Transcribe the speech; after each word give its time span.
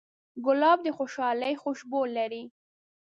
ګلاب 0.45 0.79
د 0.83 0.87
خوشحالۍ 0.97 1.53
خوشبو 1.61 2.01
لري. 2.17 2.43